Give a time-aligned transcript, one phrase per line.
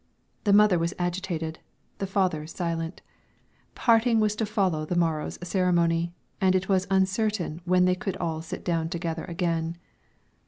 [0.45, 1.59] The mother was agitated,
[1.99, 3.03] the father silent;
[3.75, 8.41] parting was to follow the morrow's ceremony, and it was uncertain when they could all
[8.41, 9.77] sit down together again.